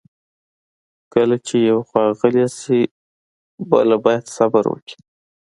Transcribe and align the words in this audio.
کله 1.13 1.35
چې 1.47 1.55
یوه 1.69 1.83
خوا 1.87 2.05
غلې 2.19 2.45
شي، 2.59 2.81
بله 3.69 3.95
باید 4.05 4.25
صبر 4.35 4.63
وکړي. 4.69 4.97